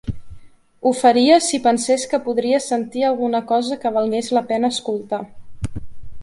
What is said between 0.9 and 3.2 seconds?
faria si pensés que podria sentir